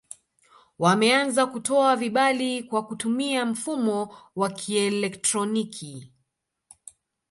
[0.79, 6.11] Wameanza kutoa vibali kwa kutumia mfumo wa kielektroniki